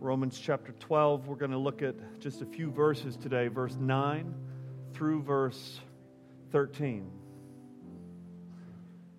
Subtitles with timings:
[0.00, 1.26] Romans chapter 12.
[1.26, 4.32] We're going to look at just a few verses today, verse 9
[4.94, 5.80] through verse
[6.52, 7.10] 13.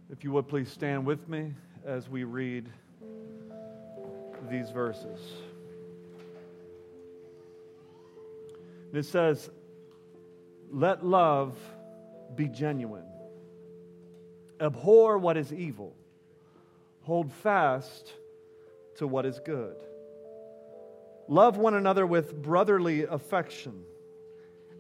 [0.10, 1.54] If you would please stand with me
[1.86, 2.70] as we read
[4.50, 5.20] these verses.
[8.88, 9.50] And it says,
[10.72, 11.58] Let love
[12.36, 13.04] be genuine,
[14.62, 15.94] abhor what is evil,
[17.02, 18.14] hold fast
[18.96, 19.76] to what is good.
[21.30, 23.84] Love one another with brotherly affection.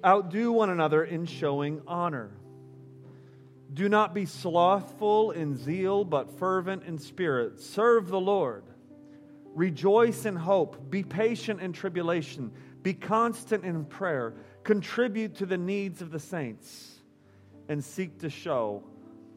[0.04, 2.32] Outdo one another in showing honor.
[3.72, 7.60] Do not be slothful in zeal, but fervent in spirit.
[7.62, 8.64] Serve the Lord.
[9.54, 10.90] Rejoice in hope.
[10.90, 12.52] Be patient in tribulation.
[12.82, 14.34] Be constant in prayer.
[14.64, 16.96] Contribute to the needs of the saints.
[17.68, 18.84] And seek to show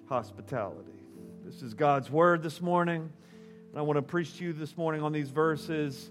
[0.09, 1.03] hospitality.
[1.45, 3.13] This is God's word this morning.
[3.69, 6.11] And I want to preach to you this morning on these verses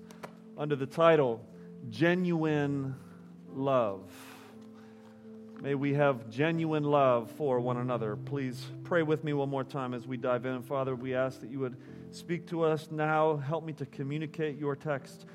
[0.62, 1.44] under the title
[1.90, 2.96] Genuine
[3.52, 4.04] Love.
[5.60, 8.16] May we have genuine love for one another.
[8.16, 10.62] Please pray with me one more time as we dive in.
[10.62, 11.78] Father, we ask that you would
[12.12, 13.38] speak to us now.
[13.38, 15.26] Help me to communicate your text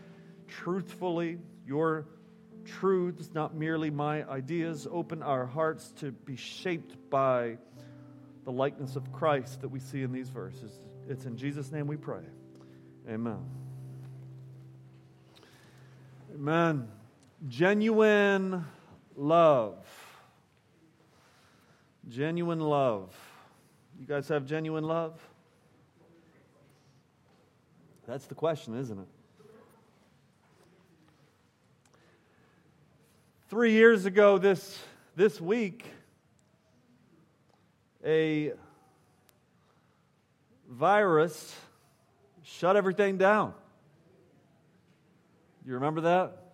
[0.47, 2.07] truthfully, your
[2.65, 4.87] truths, not merely my ideas.
[4.89, 7.59] Open our hearts to be shaped by
[8.45, 10.79] the likeness of Christ that we see in these verses.
[11.09, 12.23] It's in Jesus' name we pray.
[13.11, 13.66] Amen.
[16.37, 16.87] Amen.
[17.49, 18.67] Genuine
[19.17, 19.79] love.
[22.11, 23.17] Genuine love.
[23.99, 25.19] You guys have genuine love?
[28.07, 29.09] That's the question, isn't it?
[33.49, 34.79] Three years ago this,
[35.17, 35.87] this week,
[38.05, 38.53] a
[40.69, 41.57] virus
[42.43, 43.55] shut everything down.
[45.67, 46.45] You remember that?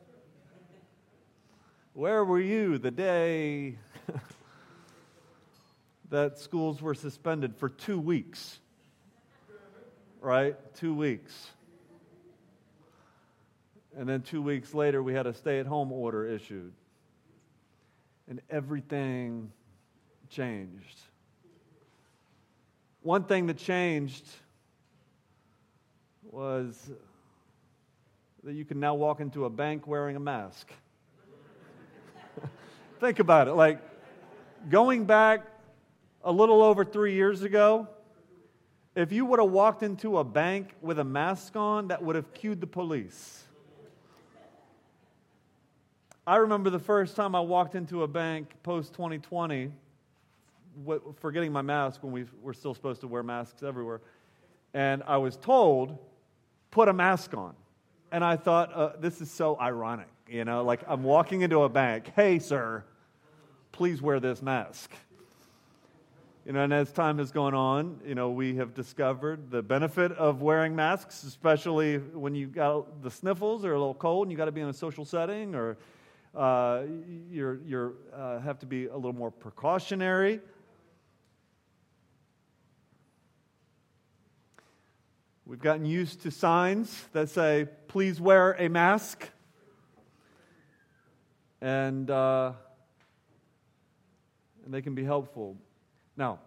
[1.92, 3.76] Where were you the day
[6.08, 8.58] that schools were suspended for two weeks?
[10.22, 10.56] Right?
[10.76, 11.50] Two weeks.
[13.94, 16.72] And then two weeks later, we had a stay at home order issued.
[18.30, 19.52] And everything
[20.30, 21.00] changed.
[23.02, 24.24] One thing that changed
[26.22, 26.90] was
[28.44, 30.68] that you can now walk into a bank wearing a mask.
[33.00, 33.52] Think about it.
[33.52, 33.78] Like
[34.68, 35.46] going back
[36.24, 37.88] a little over three years ago,
[38.96, 42.34] if you would have walked into a bank with a mask on, that would have
[42.34, 43.44] cued the police.
[46.26, 49.72] I remember the first time I walked into a bank post 2020,
[51.20, 54.00] forgetting my mask when we were still supposed to wear masks everywhere,
[54.74, 55.96] and I was told,
[56.70, 57.54] put a mask on.
[58.12, 60.06] And I thought, uh, this is so ironic.
[60.28, 62.12] You know, like I'm walking into a bank.
[62.14, 62.84] Hey, sir,
[63.72, 64.90] please wear this mask.
[66.44, 70.12] You know, and as time has gone on, you know, we have discovered the benefit
[70.12, 74.36] of wearing masks, especially when you've got the sniffles or a little cold and you
[74.36, 75.78] got to be in a social setting or
[76.34, 76.82] uh,
[77.30, 80.40] you're uh, have to be a little more precautionary.
[85.44, 89.28] We've gotten used to signs that say, please wear a mask.
[91.60, 92.52] And, uh,
[94.64, 95.56] and they can be helpful.
[96.16, 96.38] Now,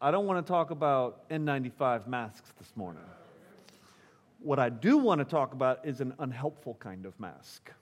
[0.00, 3.02] I don't want to talk about N95 masks this morning.
[4.38, 7.72] What I do want to talk about is an unhelpful kind of mask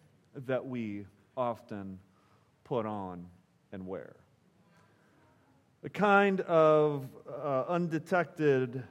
[0.47, 1.05] that we
[1.37, 1.99] often
[2.65, 3.27] put on
[3.73, 4.17] and wear.
[5.85, 8.83] A kind of uh, undetected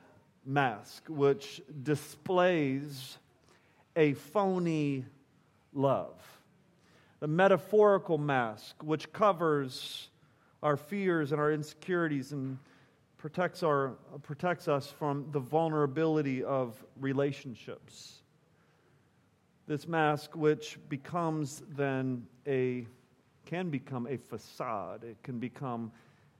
[0.45, 3.17] mask, which displays
[3.95, 5.05] a phony
[5.73, 6.21] love.
[7.19, 10.09] The metaphorical mask, which covers
[10.61, 12.57] our fears and our insecurities and
[13.17, 18.21] protects, our, protects us from the vulnerability of relationships.
[19.67, 22.85] This mask, which becomes then a,
[23.45, 25.91] can become a facade, it can become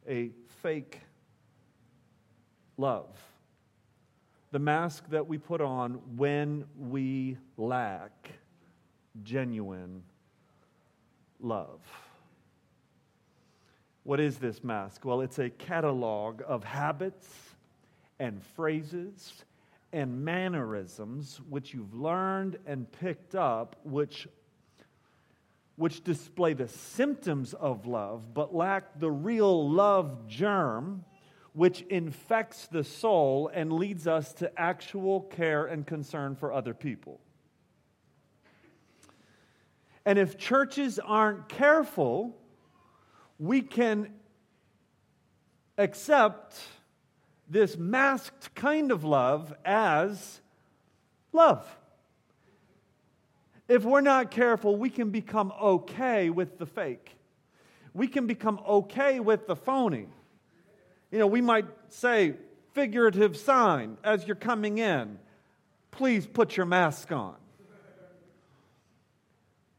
[0.08, 0.30] a
[0.62, 1.02] fake
[2.78, 3.10] love
[4.56, 8.30] the mask that we put on when we lack
[9.22, 10.02] genuine
[11.42, 11.82] love.
[14.04, 15.04] What is this mask?
[15.04, 17.28] Well, it's a catalog of habits
[18.18, 19.44] and phrases
[19.92, 24.26] and mannerisms which you've learned and picked up, which,
[25.76, 31.04] which display the symptoms of love but lack the real love germ
[31.56, 37.22] which infects the soul and leads us to actual care and concern for other people.
[40.06, 42.36] And if churches aren't careful,
[43.40, 44.12] we can
[45.78, 46.60] accept
[47.50, 50.42] this masked kind of love as
[51.32, 51.66] love.
[53.70, 57.16] If we're not careful, we can become okay with the fake.
[57.94, 60.08] We can become okay with the phony.
[61.16, 62.34] You know, we might say,
[62.74, 65.18] figurative sign as you're coming in,
[65.90, 67.38] please put your mask on.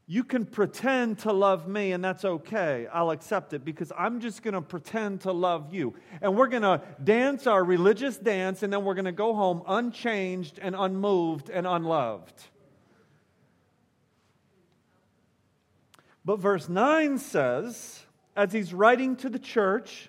[0.07, 2.87] You can pretend to love me, and that's okay.
[2.91, 5.93] I'll accept it because I'm just going to pretend to love you.
[6.23, 9.63] And we're going to dance our religious dance, and then we're going to go home
[9.69, 12.33] unchanged and unmoved and unloved.
[16.25, 18.01] But verse 9 says,
[18.35, 20.09] as he's writing to the church,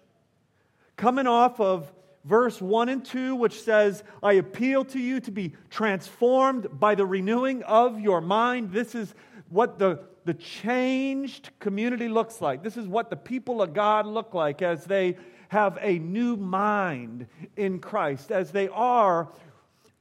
[0.97, 1.91] coming off of
[2.25, 7.05] verse 1 and 2, which says, I appeal to you to be transformed by the
[7.05, 8.71] renewing of your mind.
[8.71, 9.15] This is
[9.49, 12.63] what the, the changed community looks like.
[12.63, 15.17] This is what the people of God look like as they
[15.49, 19.29] have a new mind in Christ, as they are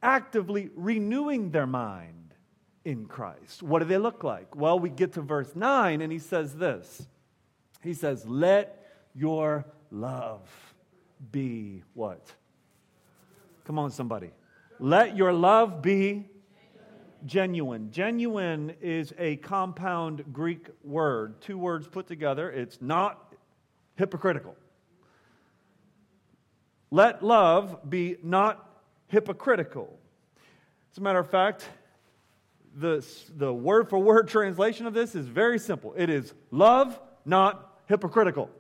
[0.02, 2.34] actively renewing their mind
[2.84, 3.62] in Christ.
[3.62, 4.56] What do they look like?
[4.56, 7.06] Well, we get to verse 9 and he says this
[7.82, 8.84] He says, Let
[9.14, 10.48] your love
[11.32, 12.32] be what?
[13.64, 14.30] Come on, somebody.
[14.78, 16.26] Let your love be
[17.24, 17.90] genuine.
[17.90, 22.50] Genuine is a compound Greek word, two words put together.
[22.50, 23.34] It's not
[23.96, 24.56] hypocritical.
[26.90, 29.98] Let love be not hypocritical.
[30.92, 31.68] As a matter of fact,
[32.76, 33.04] the,
[33.36, 38.50] the word for word translation of this is very simple it is love, not hypocritical.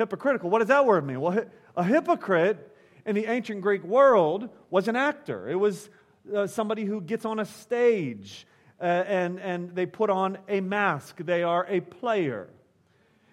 [0.00, 1.20] Hypocritical, what does that word mean?
[1.20, 1.44] Well,
[1.76, 2.74] a hypocrite
[3.04, 5.46] in the ancient Greek world was an actor.
[5.46, 5.90] It was
[6.34, 8.46] uh, somebody who gets on a stage
[8.80, 11.18] uh, and, and they put on a mask.
[11.18, 12.48] They are a player.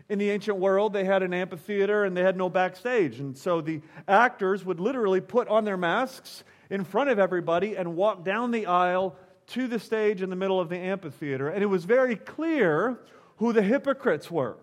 [0.09, 3.21] In the ancient world, they had an amphitheater and they had no backstage.
[3.21, 7.95] And so the actors would literally put on their masks in front of everybody and
[7.95, 9.15] walk down the aisle
[9.47, 11.47] to the stage in the middle of the amphitheater.
[11.47, 12.99] And it was very clear
[13.37, 14.57] who the hypocrites were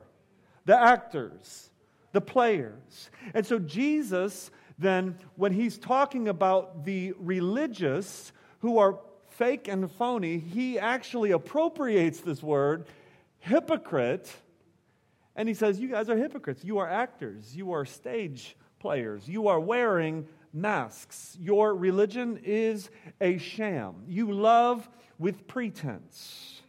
[0.67, 1.71] the actors,
[2.15, 3.11] the players.
[3.35, 10.39] And so Jesus then when he's talking about the religious who are fake and phony,
[10.39, 12.87] he actually appropriates this word,
[13.39, 14.33] hypocrite,
[15.37, 16.65] and he says, You guys are hypocrites.
[16.65, 17.55] You are actors.
[17.55, 19.29] You are stage players.
[19.29, 21.37] You are wearing masks.
[21.41, 22.91] Your religion is
[23.21, 24.05] a sham.
[24.07, 24.89] You love
[25.19, 26.63] with pretense.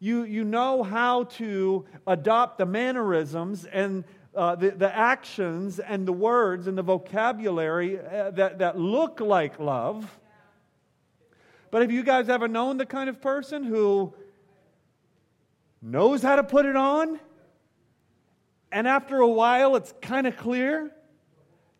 [0.00, 4.04] You, you know how to adopt the mannerisms and
[4.38, 9.58] uh, the, the actions and the words and the vocabulary uh, that, that look like
[9.58, 10.16] love.
[11.72, 14.14] But have you guys ever known the kind of person who
[15.82, 17.18] knows how to put it on?
[18.70, 20.92] And after a while, it's kind of clear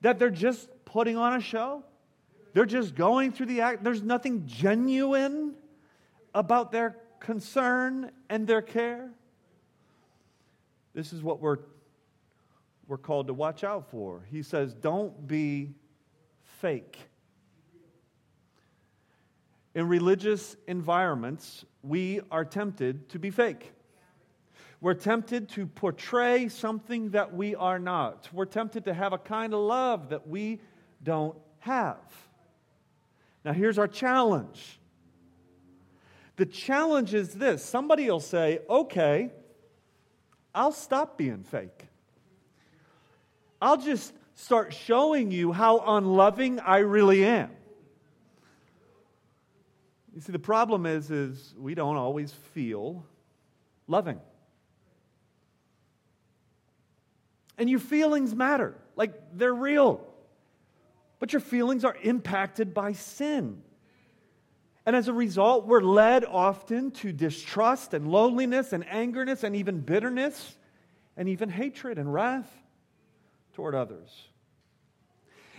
[0.01, 1.85] that they're just putting on a show.
[2.55, 3.85] They're just going through the act.
[3.85, 5.55] There's nothing genuine
[6.35, 9.11] about their concern and their care.
[10.93, 11.59] This is what we're
[12.89, 14.25] we're called to watch out for.
[14.31, 15.75] He says, don't be
[16.61, 16.99] fake.
[19.75, 23.73] In religious environments, we are tempted to be fake.
[24.81, 28.29] We're tempted to portray something that we are not.
[28.33, 30.61] We're tempted to have a kind of love that we
[31.03, 31.99] don't have.
[33.45, 34.81] Now, here's our challenge.
[36.37, 39.31] The challenge is this somebody will say, okay,
[40.55, 41.88] I'll stop being fake.
[43.61, 47.51] I'll just start showing you how unloving I really am.
[50.15, 53.05] You see, the problem is, is we don't always feel
[53.87, 54.21] loving.
[57.57, 58.75] And your feelings matter.
[58.95, 60.07] Like they're real.
[61.19, 63.63] But your feelings are impacted by sin.
[64.87, 69.81] And as a result, we're led often to distrust and loneliness and angerness and even
[69.81, 70.57] bitterness
[71.17, 72.51] and even hatred and wrath
[73.59, 74.29] toward others.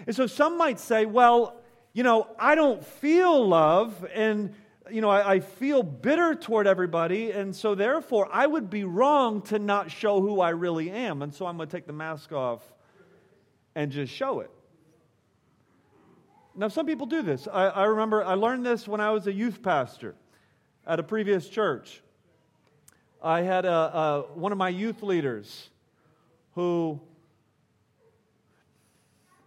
[0.08, 1.60] And so some might say, well,
[1.91, 4.56] you know, I don't feel love and,
[4.89, 9.41] you know, I, I, feel bitter toward everybody, and so therefore I would be wrong
[9.48, 11.22] to not show who I really am.
[11.22, 12.62] And so I'm going to take the mask off
[13.75, 14.51] and just show it.
[16.56, 17.50] Now, some people do this.
[17.51, 20.15] I, I remember I learned this when I was a youth pastor
[20.88, 22.01] at a previous church.
[23.22, 25.70] I had a, a one of my youth leaders
[26.56, 27.01] who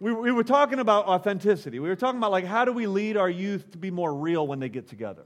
[0.03, 1.79] we, we were talking about authenticity.
[1.79, 4.45] We were talking about like how do we lead our youth to be more real
[4.45, 5.23] when they get together?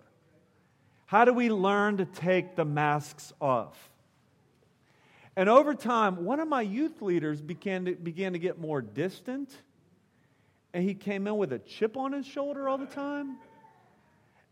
[1.08, 3.90] How do we learn to take the masks off?
[5.36, 9.50] And over time, one of my youth leaders began to, began to get more distant,
[10.76, 13.38] and he came in with a chip on his shoulder all the time.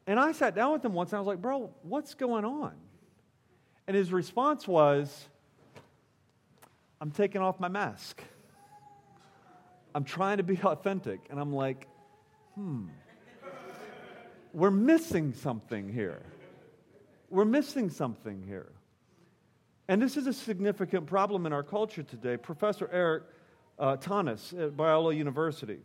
[0.07, 2.73] And I sat down with him once and I was like, Bro, what's going on?
[3.87, 5.27] And his response was,
[6.99, 8.23] I'm taking off my mask.
[9.95, 11.21] I'm trying to be authentic.
[11.31, 11.87] And I'm like,
[12.53, 12.87] hmm,
[14.53, 16.21] we're missing something here.
[17.29, 18.71] We're missing something here.
[19.87, 22.37] And this is a significant problem in our culture today.
[22.37, 23.23] Professor Erik
[23.79, 25.79] uh, Thoennes at Biola University,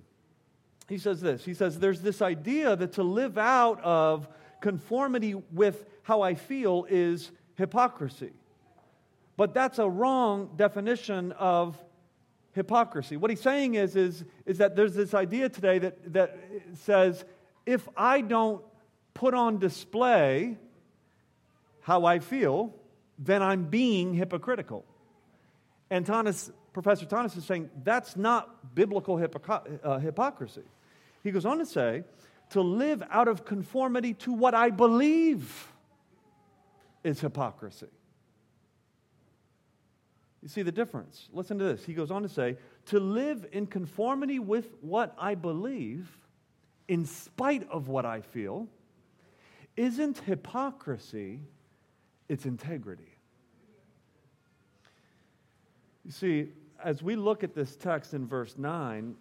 [0.89, 1.45] he says this.
[1.45, 4.29] He says, There's this idea that to live out of
[4.61, 8.33] conformity with how I feel is hypocrisy.
[9.37, 11.83] But that's a wrong definition of
[12.53, 13.17] hypocrisy.
[13.17, 16.39] What he's saying is, is, is that there's this idea today that, that
[16.75, 17.25] says
[17.67, 18.63] if I don't
[19.15, 20.57] put on display
[21.83, 22.75] how I feel,
[23.19, 24.85] then I'm being hypocritical.
[25.91, 30.63] And Thoennes, Professor Thoennes is saying that's not biblical hypocr- uh, hypocrisy.
[31.23, 32.05] He goes on to say,
[32.51, 35.73] to live out of conformity to what I believe
[37.05, 37.87] is hypocrisy.
[40.43, 41.29] You see the difference?
[41.33, 41.85] Listen to this.
[41.85, 42.57] He goes on to say,
[42.87, 46.09] to live in conformity with what I believe,
[46.89, 48.67] in spite of what I feel,
[49.77, 51.41] isn't hypocrisy,
[52.29, 53.17] it's integrity.
[56.05, 56.49] You see,
[56.83, 59.15] as we look at this text in verse 9,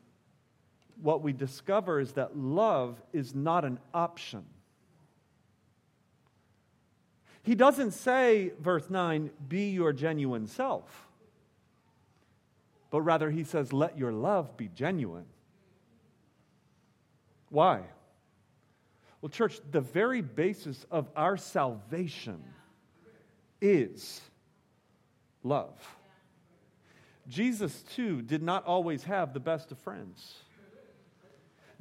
[1.01, 4.45] what we discover is that love is not an option.
[7.43, 11.08] He doesn't say, verse 9, be your genuine self
[12.91, 15.25] but rather he says, let your love be genuine.
[17.49, 17.81] Why?
[19.21, 22.43] Well, church, the very basis of our salvation
[23.61, 24.21] is
[25.43, 25.75] love.
[27.27, 30.35] Jesus, too, did not always have the best of friends.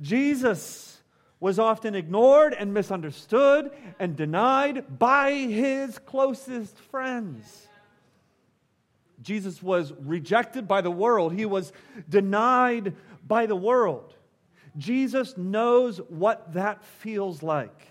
[0.00, 1.00] Jesus
[1.40, 7.67] was often ignored and misunderstood and denied by his closest friends.
[9.22, 11.72] Jesus was rejected by the world, he was
[12.08, 12.94] denied
[13.26, 14.14] by the world.
[14.76, 17.88] Jesus knows what that feels like.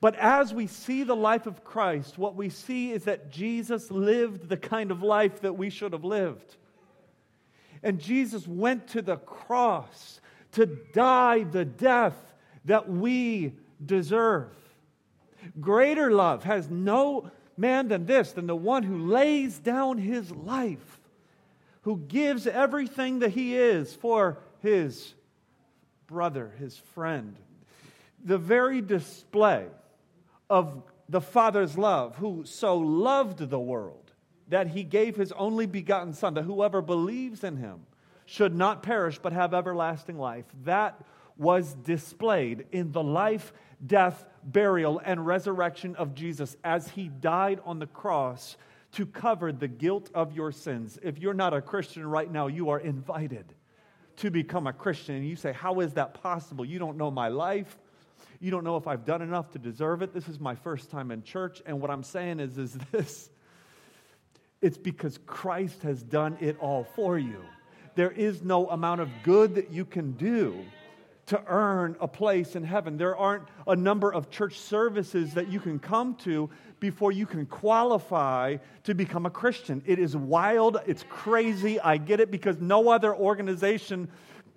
[0.00, 4.48] But as we see the life of Christ, what we see is that Jesus lived
[4.48, 6.56] the kind of life that we should have lived.
[7.82, 10.20] And Jesus went to the cross
[10.52, 12.16] to die the death
[12.64, 13.54] that we
[13.84, 14.52] deserve.
[15.60, 17.30] Greater love has no
[17.60, 21.00] man than this, than the one who lays down his life,
[21.82, 25.14] who gives everything that he is for his
[26.06, 27.36] brother, his friend.
[28.24, 29.66] The very display
[30.48, 34.12] of the Father's love, who so loved the world
[34.48, 37.86] that he gave his only begotten Son, that whoever believes in him
[38.26, 40.44] should not perish but have everlasting life.
[40.64, 41.00] That
[41.40, 43.54] was displayed in the life,
[43.84, 48.58] death, burial, and resurrection of Jesus as he died on the cross
[48.92, 50.98] to cover the guilt of your sins.
[51.02, 53.54] If you're not a Christian right now, you are invited
[54.16, 55.14] to become a Christian.
[55.14, 56.62] And you say, How is that possible?
[56.62, 57.78] You don't know my life.
[58.38, 60.12] You don't know if I've done enough to deserve it.
[60.12, 61.62] This is my first time in church.
[61.64, 63.30] And what I'm saying is, is this
[64.60, 67.40] it's because Christ has done it all for you.
[67.94, 70.66] There is no amount of good that you can do
[71.30, 72.96] to earn a place in heaven.
[72.96, 77.46] There aren't a number of church services that you can come to before you can
[77.46, 79.80] qualify to become a Christian.
[79.86, 81.78] It is wild, it's crazy.
[81.78, 84.08] I get it because no other organization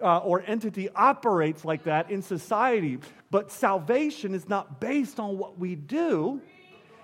[0.01, 2.97] uh, or entity operates like that in society.
[3.29, 6.41] But salvation is not based on what we do,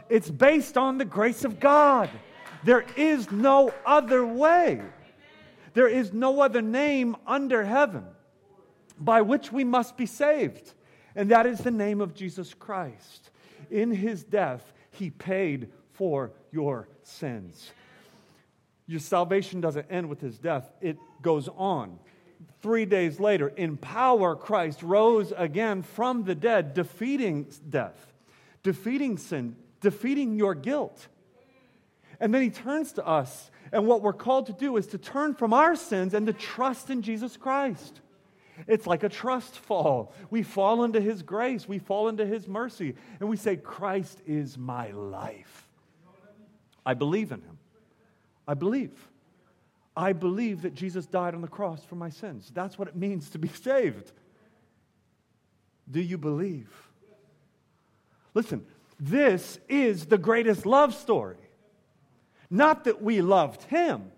[0.09, 2.09] it's based on the grace of God.
[2.63, 4.81] There is no other way.
[5.75, 8.05] There is no other name under heaven
[8.99, 10.73] by which we must be saved.
[11.15, 13.29] And that is the name of Jesus Christ.
[13.71, 17.71] In his death, he paid for your sins.
[18.87, 21.99] Your salvation doesn't end with his death, it goes on.
[22.61, 28.13] Three days later, in power, Christ rose again from the dead, defeating death,
[28.63, 31.07] defeating sin, defeating your guilt.
[32.19, 35.35] And then he turns to us, and what we're called to do is to turn
[35.35, 38.01] from our sins and to trust in Jesus Christ.
[38.67, 40.13] It's like a trust fall.
[40.29, 44.57] We fall into His grace, we fall into His mercy, and we say, Christ is
[44.57, 45.67] my life.
[46.85, 47.57] I believe in Him.
[48.47, 48.91] I believe.
[49.95, 52.51] I believe that Jesus died on the cross for my sins.
[52.53, 54.11] That's what it means to be saved.
[55.89, 56.69] Do you believe?
[58.33, 58.65] Listen,
[58.99, 61.37] this is the greatest love story.
[62.49, 64.11] Not that we loved him,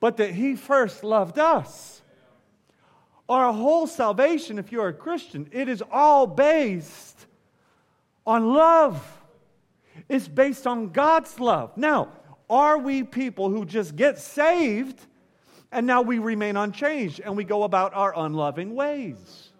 [0.00, 2.02] but that he first loved us.
[3.28, 7.26] Our whole salvation, if you're a Christian, it is all based
[8.26, 9.22] on love.
[10.08, 11.76] It's based on God's love.
[11.76, 12.08] Now,
[12.50, 15.00] are we people who just get saved
[15.72, 19.50] and now we remain unchanged and we go about our unloving ways?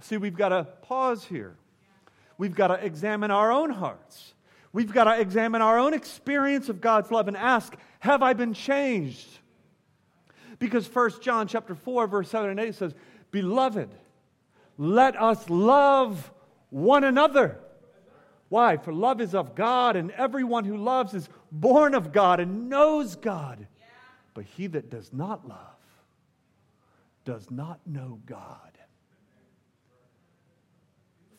[0.00, 1.56] See, we've got to pause here.
[2.38, 4.32] We've got to examine our own hearts.
[4.72, 8.54] We've got to examine our own experience of God's love and ask, have I been
[8.54, 9.28] changed?
[10.60, 12.94] Because 1 John chapter 4 verse 7 and 8 says,
[13.32, 13.92] "Beloved,
[14.78, 16.32] let us love
[16.68, 17.58] one another."
[18.48, 18.76] Why?
[18.76, 23.16] For love is of God, and everyone who loves is born of God and knows
[23.16, 23.66] God.
[24.34, 25.80] But he that does not love
[27.24, 28.78] does not know God.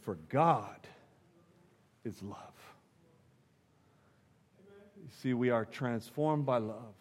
[0.02, 0.88] For God
[2.04, 2.38] is love.
[4.98, 6.96] You see, we are transformed by love.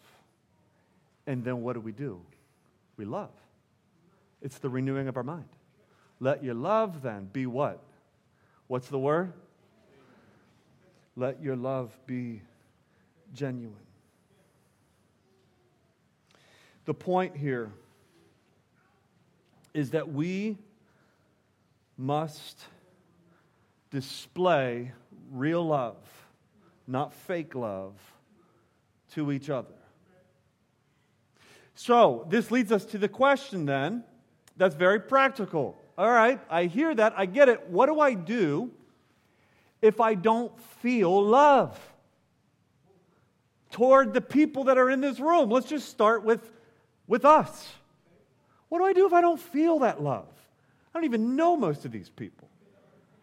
[1.27, 2.21] And then what do we do?
[2.97, 3.31] We love.
[4.41, 5.49] It's the renewing of our mind.
[6.19, 7.81] Let your love then be what?
[8.67, 9.33] What's the word?
[11.15, 12.41] Let your love be
[13.33, 13.75] genuine.
[16.85, 17.71] The point here
[19.73, 20.57] is that we
[21.97, 22.59] must
[23.91, 24.91] display
[25.31, 25.97] real love,
[26.87, 27.93] not fake love,
[29.13, 29.73] to each other.
[31.75, 34.03] So, this leads us to the question then
[34.57, 35.77] that's very practical.
[35.97, 37.69] All right, I hear that, I get it.
[37.69, 38.71] What do I do
[39.81, 41.79] if I don't feel love
[43.71, 45.49] toward the people that are in this room?
[45.49, 46.51] Let's just start with,
[47.07, 47.71] with us.
[48.69, 50.27] What do I do if I don't feel that love?
[50.93, 52.47] I don't even know most of these people.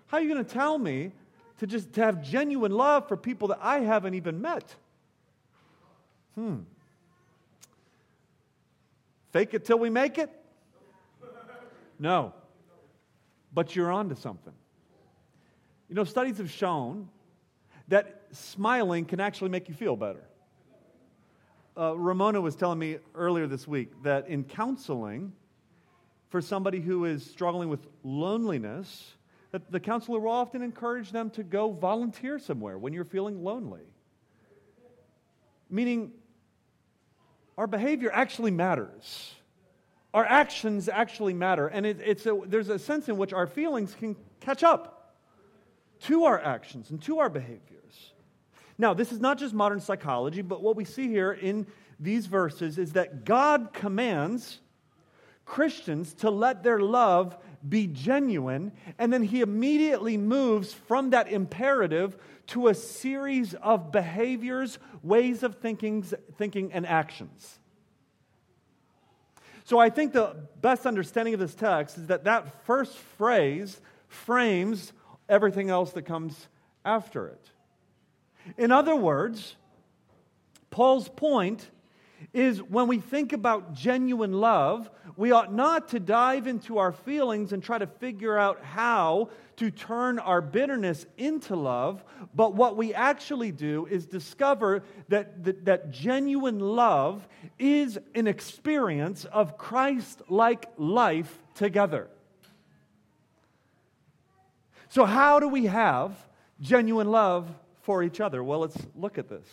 [0.07, 1.13] How are you going to tell me
[1.59, 4.75] to just to have genuine love for people that I haven't even met?
[6.35, 6.61] Hmm.
[9.31, 10.31] Fake it till we make it?
[11.99, 12.33] No.
[13.53, 14.53] But you're on to something.
[15.89, 17.09] You know, studies have shown
[17.89, 20.23] that smiling can actually make you feel better.
[21.77, 25.33] Uh, Ramona was telling me earlier this week that in counseling,
[26.29, 29.15] for somebody who is struggling with loneliness,
[29.53, 33.83] that the counselor will often encourage them to go volunteer somewhere when you're feeling lonely.
[35.71, 36.13] Meaning,
[37.59, 39.35] our behavior actually matters.
[40.15, 41.67] Our actions actually matter.
[41.67, 45.17] And it, it's a, there's a sense in which our feelings can catch up
[46.05, 48.13] to our actions and to our behaviors.
[48.79, 51.67] Now, this is not just modern psychology, but what we see here in
[51.99, 54.61] these verses is that God commands
[55.45, 62.17] Christians to let their love be genuine, and then he immediately moves from that imperative
[62.49, 66.03] to a series of behaviors, ways of thinking,
[66.37, 67.59] thinking and actions.
[69.65, 74.93] So I think the best understanding of this text is that that first phrase frames
[75.29, 76.49] everything else that comes
[76.85, 77.51] after it.
[78.57, 79.57] In other words,
[80.71, 81.69] Paul's point
[82.33, 87.53] is when we think about genuine love, we ought not to dive into our feelings
[87.53, 92.05] and try to figure out how to turn our bitterness into love.
[92.35, 97.27] But what we actually do is discover that, that, that genuine love
[97.59, 102.09] is an experience of Christ like life together.
[104.91, 106.13] So, how do we have
[106.61, 107.49] genuine love
[107.83, 108.43] for each other?
[108.45, 109.47] Well, let's look at this.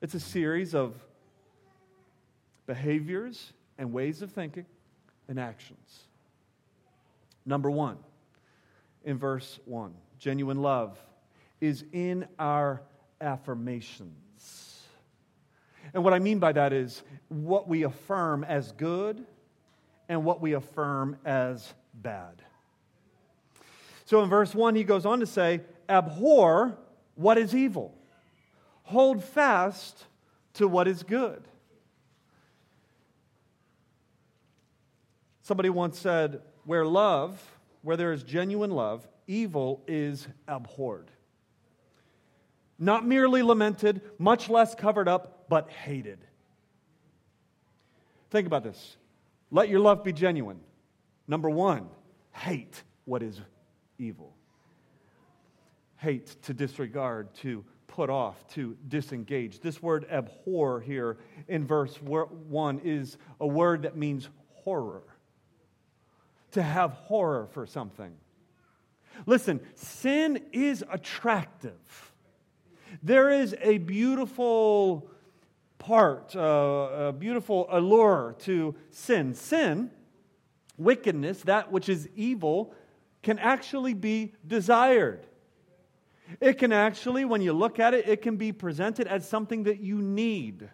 [0.00, 0.94] It's a series of
[2.66, 4.66] behaviors and ways of thinking
[5.28, 6.04] and actions.
[7.44, 7.96] Number one,
[9.04, 10.98] in verse one, genuine love
[11.60, 12.82] is in our
[13.20, 14.82] affirmations.
[15.92, 19.26] And what I mean by that is what we affirm as good
[20.08, 22.42] and what we affirm as bad.
[24.04, 26.78] So in verse 1, he goes on to say, Abhor
[27.14, 27.97] what is evil
[28.88, 30.06] hold fast
[30.54, 31.46] to what is good.
[35.42, 37.38] Somebody once said, where love,
[37.82, 41.10] where there is genuine love, evil is abhorred.
[42.78, 46.18] Not merely lamented, much less covered up, but hated.
[48.30, 48.96] Think about this.
[49.50, 50.60] Let your love be genuine.
[51.26, 51.88] Number one,
[52.32, 53.38] hate what is
[53.98, 54.34] evil.
[55.96, 59.60] Hate to disregard, to put off, to disengage.
[59.60, 65.02] This word abhor here in verse 1 is a word that means horror.
[66.52, 68.12] To have horror for something.
[69.26, 72.12] Listen, sin is attractive.
[73.02, 75.10] There is a beautiful
[75.78, 79.34] part, uh, a beautiful allure to sin.
[79.34, 79.90] Sin,
[80.76, 82.74] wickedness, that which is evil,
[83.22, 85.26] can actually be desired.
[86.40, 89.80] It can actually, when you look at it, it can be presented as something that
[89.80, 90.68] you need.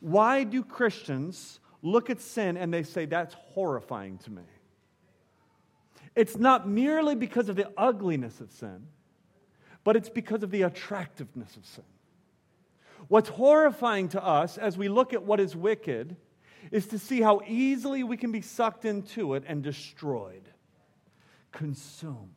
[0.00, 4.42] Why do Christians look at sin and they say, that's horrifying to me?
[6.16, 8.86] It's not merely because of the ugliness of sin,
[9.84, 11.84] but it's because of the attractiveness of sin.
[13.08, 16.16] What's horrifying to us as we look at what is wicked
[16.70, 20.48] is to see how easily we can be sucked into it and destroyed,
[21.52, 22.34] consumed.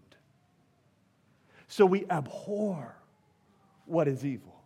[1.74, 2.96] So we abhor
[3.88, 4.62] what is evil.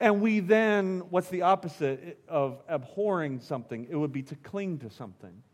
[0.00, 3.86] And we then, what's the opposite of abhorring something?
[3.88, 5.44] It would be to cling to something.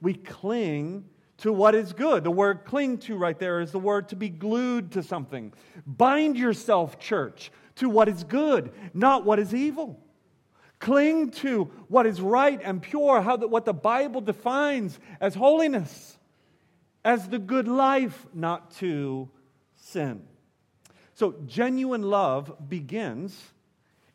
[0.00, 1.06] We cling
[1.38, 2.22] to what is good.
[2.22, 5.52] The word cling to right there is the word to be glued to something.
[5.84, 9.98] Bind yourself, church, to what is good, not what is evil.
[10.78, 16.18] Cling to what is right and pure, how the, what the Bible defines as holiness,
[17.04, 19.28] as the good life, not to
[19.74, 20.22] sin.
[21.14, 23.40] So, genuine love begins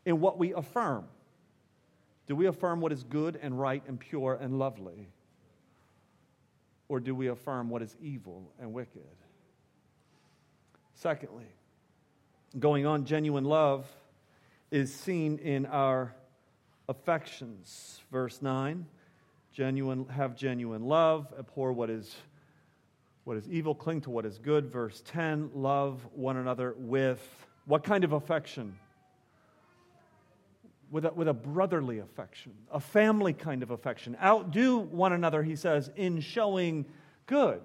[0.05, 1.05] in what we affirm.
[2.27, 5.09] Do we affirm what is good and right and pure and lovely?
[6.87, 9.01] Or do we affirm what is evil and wicked?
[10.95, 11.45] Secondly,
[12.57, 13.87] going on, genuine love
[14.71, 16.13] is seen in our
[16.87, 18.01] affections.
[18.11, 18.85] Verse 9
[19.53, 22.15] genuine, have genuine love, abhor what is,
[23.29, 24.71] what is evil, cling to what is good.
[24.71, 27.21] Verse 10 love one another with
[27.65, 28.75] what kind of affection?
[30.89, 34.17] With a, with a brotherly affection, a family kind of affection.
[34.19, 36.87] Outdo one another, he says, in showing
[37.27, 37.61] good.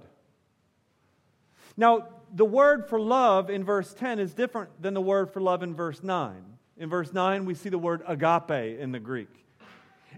[1.78, 5.62] Now, the word for love in verse 10 is different than the word for love
[5.62, 6.44] in verse 9.
[6.76, 9.30] In verse 9, we see the word agape in the Greek.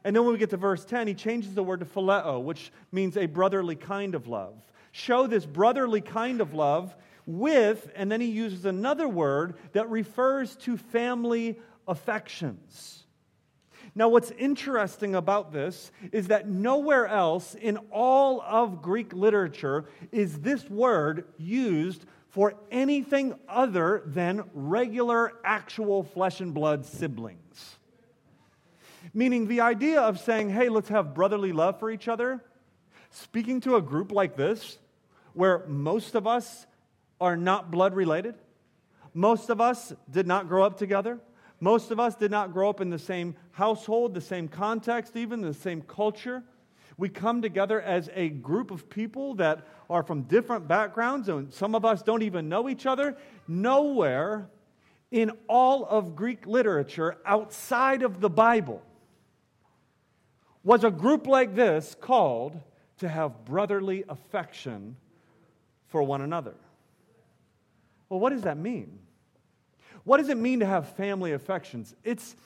[0.02, 2.72] And then when we get to verse 10, he changes the word to phileo, which
[2.90, 4.56] means a brotherly kind of love.
[4.98, 10.56] Show this brotherly kind of love with, and then he uses another word that refers
[10.56, 13.04] to family affections.
[13.94, 20.38] Now, what's interesting about this is that nowhere else in all of Greek literature is
[20.38, 27.76] this word used for anything other than regular, actual flesh and blood siblings.
[29.12, 32.42] Meaning, the idea of saying, hey, let's have brotherly love for each other,
[33.10, 34.78] speaking to a group like this,
[35.36, 36.66] where most of us
[37.20, 38.34] are not blood related,
[39.12, 41.20] most of us did not grow up together,
[41.60, 45.42] most of us did not grow up in the same household, the same context, even
[45.42, 46.42] the same culture.
[46.96, 51.74] We come together as a group of people that are from different backgrounds, and some
[51.74, 53.14] of us don't even know each other.
[53.46, 54.48] Nowhere
[55.10, 58.82] in all of Greek literature outside of the Bible
[60.64, 62.58] was a group like this called
[62.98, 64.96] to have brotherly affection
[65.96, 66.52] for one another.
[68.10, 68.98] Well, what does that mean?
[70.04, 71.94] What does it mean to have family affections?
[72.04, 72.36] It's,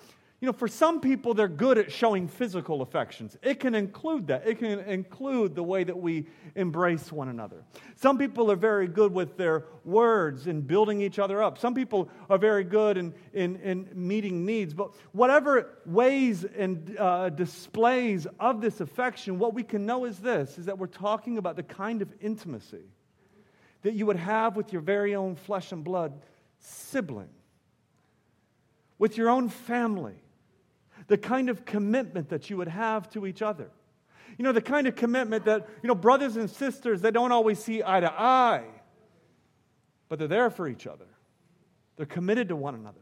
[0.40, 3.36] you know, for some people, they're good at showing physical affections.
[3.42, 4.46] It can include that.
[4.46, 7.64] It can include the way that we embrace one another.
[7.96, 11.58] Some people are very good with their words and building each other up.
[11.58, 14.74] Some people are very good in, in, in meeting needs.
[14.74, 20.56] But whatever ways and uh, displays of this affection, what we can know is this,
[20.56, 22.84] is that we're talking about the kind of intimacy
[23.82, 26.12] that you would have with your very own flesh and blood
[26.58, 27.30] sibling
[29.00, 30.22] with your own family,
[31.08, 33.70] the kind of commitment that you would have to each other.
[34.36, 37.58] You know, the kind of commitment that, you know, brothers and sisters, they don't always
[37.58, 38.66] see eye to eye,
[40.10, 41.06] but they're there for each other.
[41.96, 43.00] They're committed to one another.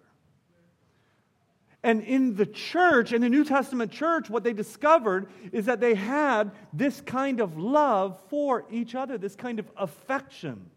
[1.89, 5.95] And in the church, in the New Testament church, what they discovered is that they
[5.95, 10.69] had this kind of love for each other, this kind of affection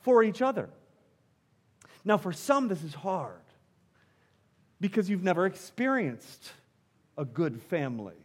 [0.00, 0.70] for each other.
[2.04, 3.44] Now, for some, this is hard
[4.80, 6.50] because you've never experienced
[7.16, 8.16] a good family.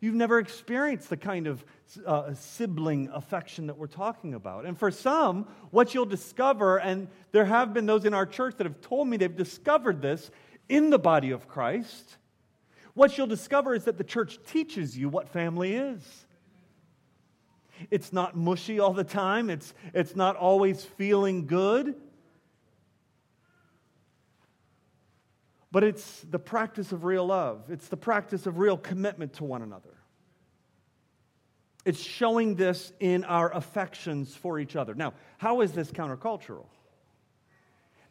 [0.00, 1.64] You've never experienced the kind of
[2.04, 4.64] uh, sibling affection that we're talking about.
[4.64, 8.64] And for some, what you'll discover, and there have been those in our church that
[8.64, 10.32] have told me they've discovered this
[10.70, 12.16] in the body of Christ,
[12.94, 16.00] what you'll discover is that the church teaches you what family is.
[17.90, 21.94] It's not mushy all the time, it's, it's not always feeling good.
[25.72, 29.62] But it's the practice of real love, it's the practice of real commitment to one
[29.62, 29.96] another.
[31.84, 34.94] It's showing this in our affections for each other.
[34.94, 36.66] Now, how is this countercultural?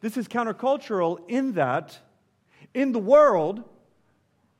[0.00, 2.00] This is countercultural in that
[2.74, 3.62] in the world,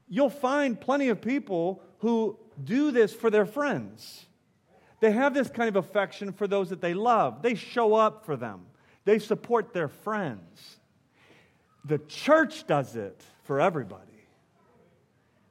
[0.09, 4.27] you'll find plenty of people who do this for their friends.
[5.01, 7.43] They have this kind of affection for those that they love.
[7.43, 8.67] They show up for them,
[9.05, 10.77] they support their friends.
[11.87, 14.05] The church does it for everybody.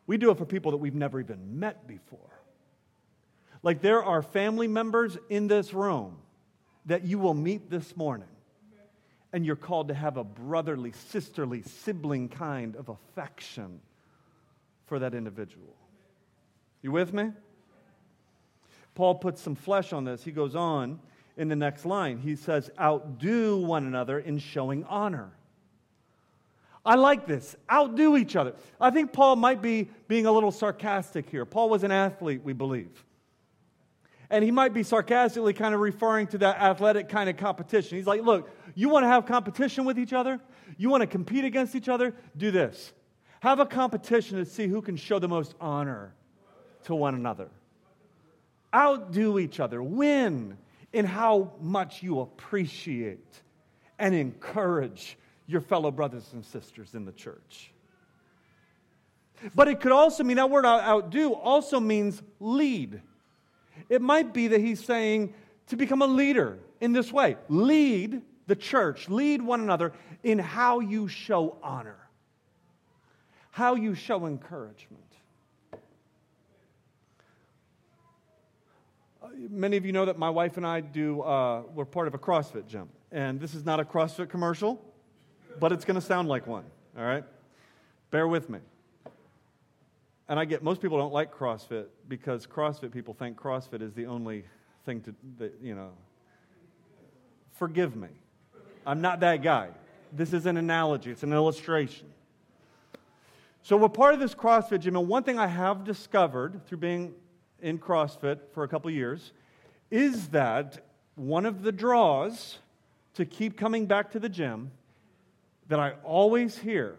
[0.05, 2.19] We do it for people that we've never even met before.
[3.63, 6.17] Like there are family members in this room
[6.85, 8.27] that you will meet this morning,
[9.31, 13.79] and you're called to have a brotherly, sisterly, sibling kind of affection
[14.87, 15.75] for that individual.
[16.81, 17.31] You with me?
[18.95, 20.23] Paul puts some flesh on this.
[20.23, 20.99] He goes on
[21.37, 22.17] in the next line.
[22.17, 25.31] He says, Outdo one another in showing honor.
[26.85, 27.55] I like this.
[27.71, 28.53] Outdo each other.
[28.81, 31.45] I think Paul might be being a little sarcastic here.
[31.45, 33.05] Paul was an athlete, we believe.
[34.29, 37.97] And he might be sarcastically kind of referring to that athletic kind of competition.
[37.97, 40.39] He's like, look, you want to have competition with each other?
[40.77, 42.13] You want to compete against each other?
[42.37, 42.93] Do this.
[43.39, 46.13] Have a competition to see who can show the most honor
[46.83, 47.49] to one another.
[48.75, 49.81] Outdo each other.
[49.81, 50.57] Win
[50.93, 53.41] in how much you appreciate
[53.97, 57.71] and encourage your fellow brothers and sisters in the church.
[59.55, 63.01] But it could also mean that word outdo also means lead.
[63.89, 65.34] It might be that he's saying
[65.67, 70.80] to become a leader in this way lead the church, lead one another in how
[70.80, 72.10] you show honor,
[73.52, 75.04] how you show encouragement.
[79.49, 82.17] Many of you know that my wife and I do, uh, we're part of a
[82.17, 82.89] CrossFit gym.
[83.12, 84.84] And this is not a CrossFit commercial,
[85.60, 86.65] but it's going to sound like one,
[86.97, 87.23] all right?
[88.12, 88.60] Bear with me.
[90.29, 94.05] And I get most people don't like CrossFit because CrossFit people think CrossFit is the
[94.05, 94.45] only
[94.85, 95.89] thing to, that, you know.
[97.53, 98.09] Forgive me.
[98.85, 99.69] I'm not that guy.
[100.13, 102.07] This is an analogy, it's an illustration.
[103.63, 107.13] So we're part of this CrossFit gym, and one thing I have discovered through being
[107.61, 109.33] in CrossFit for a couple years
[109.91, 112.59] is that one of the draws
[113.15, 114.71] to keep coming back to the gym
[115.67, 116.95] that I always hear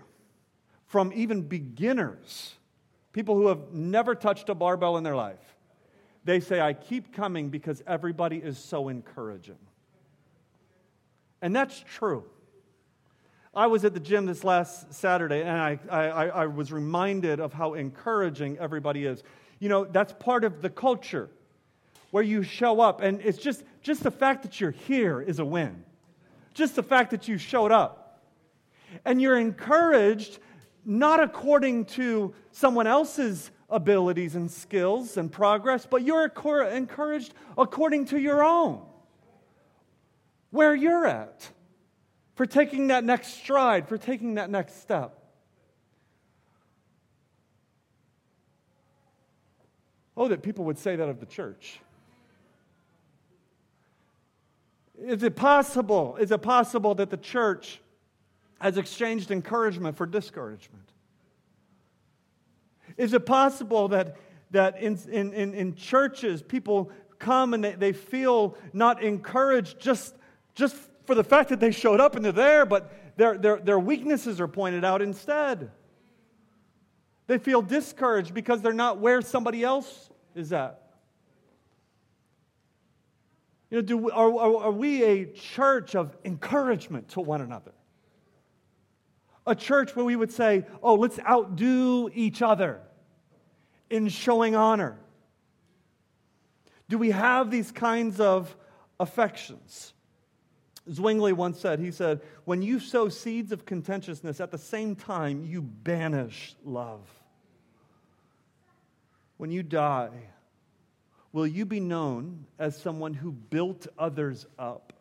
[0.86, 2.56] from even beginners
[3.12, 5.56] people who have never touched a barbell in their life,
[6.24, 9.58] they say, I keep coming because everybody is so encouraging.
[11.42, 12.24] And that's true.
[13.54, 17.52] I was at the gym this last Saturday and I, I, I was reminded of
[17.52, 19.22] how encouraging everybody is.
[19.58, 21.30] You know, that's part of the culture
[22.10, 25.44] where you show up, and it's just, just the fact that you're here is a
[25.44, 25.84] win.
[26.54, 28.20] Just the fact that you showed up.
[29.04, 30.40] And you're encouraged
[30.90, 38.18] not according to someone else's abilities and skills and progress, but you're encouraged according to
[38.18, 38.82] your own,
[40.50, 41.48] where you're at,
[42.34, 45.16] for taking that next stride, for taking that next step.
[50.16, 51.78] Oh, that people would say that of the church.
[54.98, 56.16] Is it possible?
[56.16, 57.80] Is it possible that the church
[58.60, 60.90] has exchanged encouragement for discouragement?
[62.96, 64.16] Is it possible that,
[64.50, 70.14] that in, in, in, churches people come and they, they feel not encouraged just,
[70.54, 73.78] just for the fact that they showed up and they're there, but their, their, their
[73.78, 75.70] weaknesses are pointed out instead?
[77.26, 80.82] They feel discouraged because they're not where somebody else is at.
[83.70, 87.72] You know, do, are, are, are we a church of encouragement to one another?
[89.46, 92.80] A church where we would say, oh, let's outdo each other
[93.88, 94.98] in showing honor?
[96.88, 98.54] Do we have these kinds of
[98.98, 99.94] affections?
[100.90, 105.44] Zwingli once said, he said, when you sow seeds of contentiousness, at the same time
[105.44, 107.02] you banish love.
[109.36, 110.10] When you die,
[111.32, 114.92] will you be known as someone who built others up?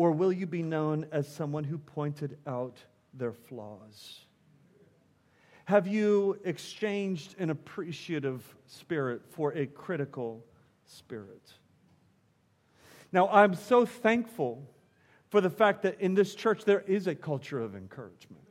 [0.00, 2.78] Or will you be known as someone who pointed out
[3.12, 4.24] their flaws?
[5.66, 10.42] Have you exchanged an appreciative spirit for a critical
[10.86, 11.52] spirit?
[13.12, 14.66] Now, I'm so thankful
[15.28, 18.48] for the fact that in this church there is a culture of encouragement.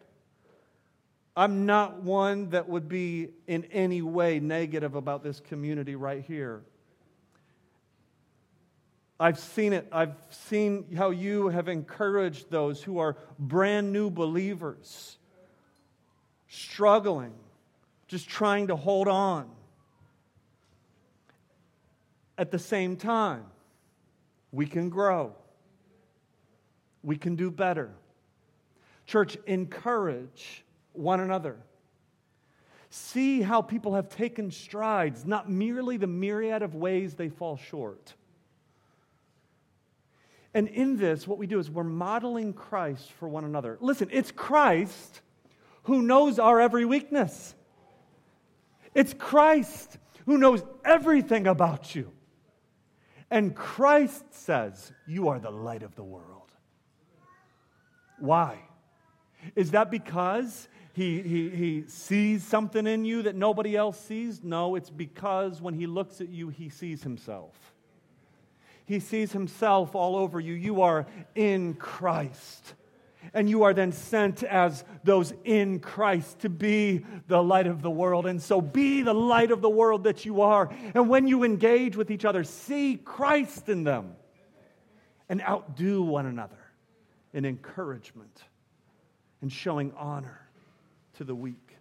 [1.36, 6.62] I'm not one that would be in any way negative about this community right here.
[9.20, 9.88] I've seen it.
[9.92, 15.18] I've seen how you have encouraged those who are brand new believers,
[16.48, 17.34] struggling,
[18.08, 19.50] just trying to hold on.
[22.38, 23.44] At the same time,
[24.54, 25.34] we can grow,
[27.04, 27.92] we can do better.
[29.06, 31.58] Church, encourage one another.
[32.90, 38.14] See how people have taken strides, not merely the myriad of ways they fall short.
[40.54, 43.78] And in this, what we do is we're modeling Christ for one another.
[43.82, 45.22] Listen, it's Christ
[45.84, 47.56] who knows our every weakness.
[48.96, 52.12] It's Christ who knows everything about you.
[53.32, 56.52] And Christ says, You are the light of the world.
[58.18, 58.60] Why?
[59.56, 64.44] Is that because he, he, he sees something in you that nobody else sees?
[64.44, 67.56] No, it's because when he looks at you, he sees himself.
[68.90, 70.56] He sees himself all over you.
[70.56, 72.74] You are in Christ.
[73.36, 77.92] And you are then sent as those in Christ to be the light of the
[77.92, 78.26] world.
[78.26, 80.74] And so be the light of the world that you are.
[80.96, 84.16] And when you engage with each other, see Christ in them
[85.30, 86.58] and outdo one another
[87.32, 88.42] in encouragement
[89.44, 90.42] and showing honor
[91.18, 91.76] to the weak.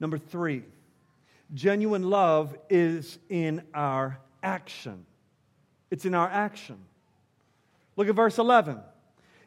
[0.00, 0.64] Number three,
[1.54, 5.06] genuine love is in our action.
[5.90, 6.78] It's in our action.
[7.96, 8.78] Look at verse 11.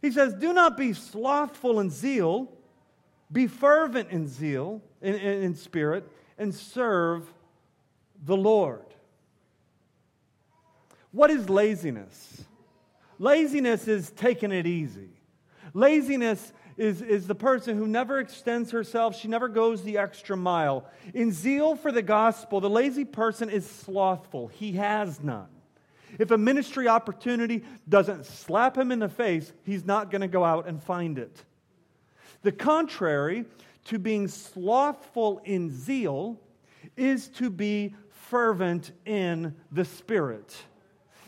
[0.01, 2.51] He says, Do not be slothful in zeal,
[3.31, 7.31] be fervent in zeal, in, in, in spirit, and serve
[8.25, 8.85] the Lord.
[11.11, 12.43] What is laziness?
[13.17, 15.09] Laziness is taking it easy.
[15.73, 20.85] Laziness is, is the person who never extends herself, she never goes the extra mile.
[21.13, 25.49] In zeal for the gospel, the lazy person is slothful, he has none.
[26.17, 30.45] If a ministry opportunity doesn't slap him in the face, he's not going to go
[30.45, 31.43] out and find it.
[32.43, 33.43] The contrary
[33.85, 36.39] to being slothful in zeal
[36.95, 40.55] is to be fervent in the Spirit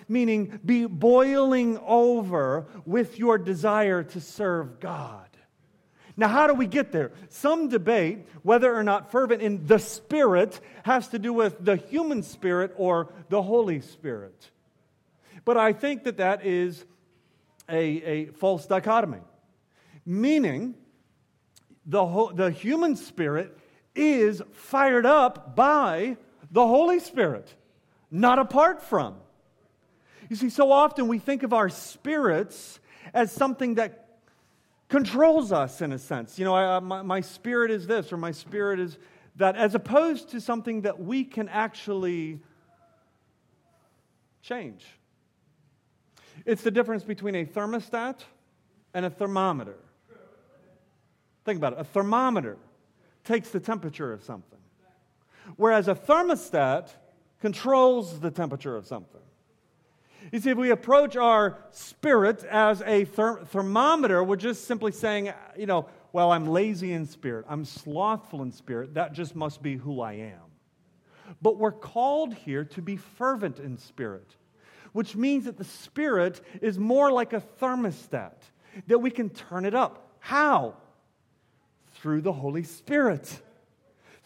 [0.08, 5.31] meaning be boiling over with your desire to serve God.
[6.22, 7.14] Now, how do we get there?
[7.30, 12.22] Some debate whether or not fervent in the Spirit has to do with the human
[12.22, 14.52] spirit or the Holy Spirit.
[15.46, 16.86] But I think that that is
[17.68, 19.22] a, a false dichotomy,
[20.06, 20.76] meaning
[21.88, 23.58] the, ho- the human spirit
[23.96, 26.18] is fired up by
[26.52, 27.52] the Holy Spirit,
[28.12, 29.16] not apart from.
[30.30, 32.80] You see, so often we think of our spirits
[33.12, 34.02] as something that
[34.92, 36.38] controls us in a sense.
[36.38, 38.98] You know, I, uh, my, my spirit is this or my spirit is
[39.38, 42.42] that, as opposed to something that we can actually
[44.42, 44.86] change.
[46.46, 48.20] It's the difference between a thermostat
[48.94, 49.78] and a thermometer.
[51.46, 51.80] Think about it.
[51.80, 52.58] A thermometer
[53.24, 54.60] takes the temperature of something,
[55.56, 56.90] whereas a thermostat
[57.40, 59.22] controls the temperature of something.
[60.32, 65.34] You see, if we approach our spirit as a therm- thermometer, we're just simply saying,
[65.58, 69.78] you know, well, I'm lazy in spirit, I'm slothful in spirit, that just must be
[69.78, 70.40] who I am.
[71.42, 74.36] But we're called here to be fervent in spirit,
[74.92, 78.36] which means that the spirit is more like a thermostat,
[78.88, 80.16] that we can turn it up.
[80.20, 80.76] How?
[81.96, 83.42] Through the Holy Spirit,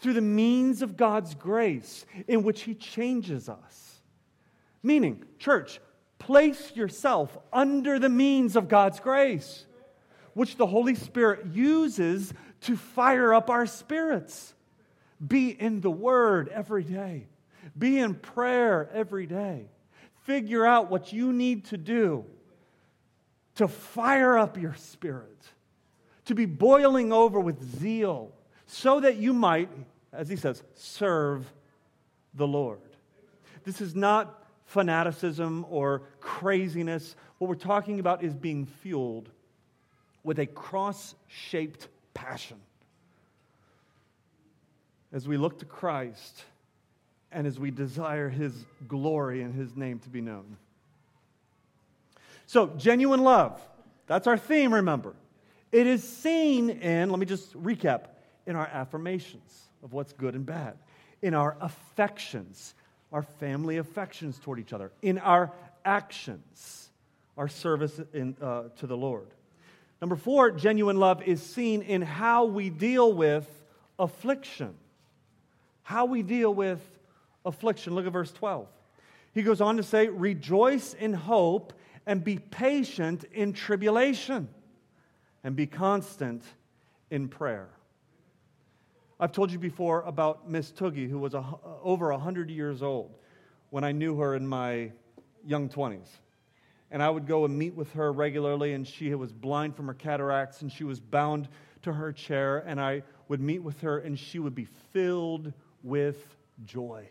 [0.00, 4.02] through the means of God's grace in which He changes us.
[4.82, 5.80] Meaning, church,
[6.26, 9.64] Place yourself under the means of God's grace,
[10.34, 14.52] which the Holy Spirit uses to fire up our spirits.
[15.24, 17.28] Be in the Word every day,
[17.78, 19.68] be in prayer every day.
[20.24, 22.24] Figure out what you need to do
[23.54, 25.40] to fire up your spirit,
[26.24, 28.32] to be boiling over with zeal,
[28.66, 29.70] so that you might,
[30.12, 31.52] as he says, serve
[32.34, 32.80] the Lord.
[33.62, 37.16] This is not fanaticism or craziness.
[37.38, 39.28] What we're talking about is being fueled
[40.22, 42.58] with a cross shaped passion.
[45.12, 46.44] As we look to Christ
[47.32, 48.52] and as we desire his
[48.88, 50.56] glory and his name to be known.
[52.46, 53.60] So, genuine love,
[54.06, 55.14] that's our theme, remember.
[55.72, 58.06] It is seen in, let me just recap,
[58.46, 60.76] in our affirmations of what's good and bad,
[61.22, 62.74] in our affections,
[63.12, 65.52] our family affections toward each other, in our
[65.84, 66.90] actions,
[67.36, 69.28] our service in, uh, to the Lord.
[70.00, 73.48] Number four, genuine love is seen in how we deal with
[73.98, 74.74] affliction.
[75.82, 76.80] How we deal with
[77.44, 77.94] affliction.
[77.94, 78.66] Look at verse 12.
[79.32, 81.72] He goes on to say, Rejoice in hope
[82.06, 84.48] and be patient in tribulation
[85.44, 86.42] and be constant
[87.10, 87.68] in prayer.
[89.18, 91.42] I've told you before about Miss Toogie, who was a,
[91.82, 93.14] over 100 years old.
[93.70, 94.92] when I knew her in my
[95.44, 96.08] young 20s.
[96.90, 99.94] And I would go and meet with her regularly, and she was blind from her
[99.94, 101.48] cataracts, and she was bound
[101.82, 102.58] to her chair.
[102.58, 105.52] And I would meet with her, and she would be filled
[105.82, 107.08] with joy.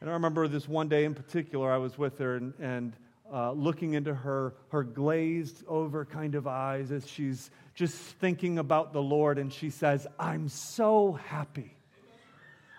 [0.00, 2.96] And I remember this one day in particular, I was with her, and, and
[3.32, 7.50] uh, looking into her, her glazed over kind of eyes as she's
[7.80, 11.74] just thinking about the Lord, and she says, I'm so happy.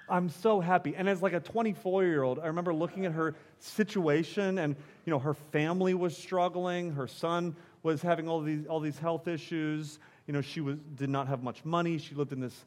[0.08, 0.96] I'm so happy.
[0.96, 4.76] And as like a 24 year old, I remember looking at her situation, and
[5.08, 6.92] you know, her family was struggling.
[6.92, 9.98] Her son was having all these, all these health issues.
[10.28, 11.98] You know, she was, did not have much money.
[11.98, 12.64] She lived in this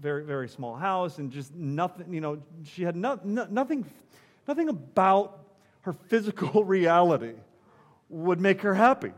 [0.00, 3.86] very, very small house, and just nothing, you know, she had no, no, nothing,
[4.48, 5.44] nothing about
[5.82, 7.34] her physical reality
[8.08, 9.12] would make her happy.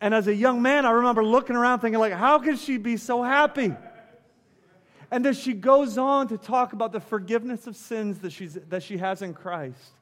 [0.00, 2.96] And as a young man, I remember looking around thinking, like, how could she be
[2.96, 3.74] so happy?
[5.10, 8.82] And then she goes on to talk about the forgiveness of sins that, she's, that
[8.82, 9.92] she has in Christ,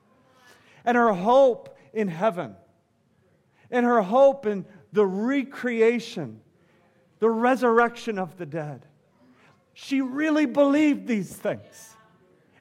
[0.84, 2.56] and her hope in heaven,
[3.70, 6.40] and her hope in the recreation,
[7.18, 8.86] the resurrection of the dead.
[9.74, 11.96] She really believed these things,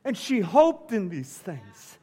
[0.04, 1.98] and she hoped in these things